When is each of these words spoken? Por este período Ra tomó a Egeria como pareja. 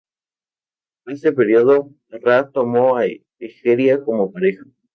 Por 1.03 1.13
este 1.13 1.31
período 1.31 1.91
Ra 2.09 2.49
tomó 2.49 2.97
a 2.97 3.05
Egeria 3.37 4.01
como 4.03 4.31
pareja. 4.31 4.65